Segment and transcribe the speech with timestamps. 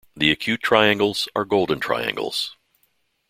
[0.15, 2.57] The acute triangles are golden triangles.